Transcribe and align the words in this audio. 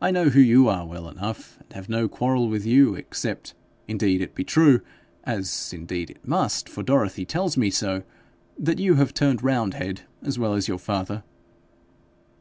I 0.00 0.12
know 0.12 0.28
who 0.28 0.38
you 0.38 0.68
are 0.68 0.86
well 0.86 1.08
enough, 1.08 1.58
and 1.58 1.72
have 1.72 1.88
no 1.88 2.06
quarrel 2.06 2.48
with 2.48 2.64
you, 2.64 2.94
except 2.94 3.52
indeed 3.88 4.20
it 4.20 4.32
be 4.32 4.44
true 4.44 4.80
as 5.24 5.72
indeed 5.74 6.08
it 6.08 6.24
must, 6.24 6.68
for 6.68 6.84
Dorothy 6.84 7.24
tells 7.24 7.56
me 7.56 7.68
so 7.68 8.04
that 8.56 8.78
you 8.78 8.94
have 8.94 9.12
turned 9.12 9.42
roundhead 9.42 10.02
as 10.22 10.38
well 10.38 10.54
as 10.54 10.68
your 10.68 10.78
father.' 10.78 11.24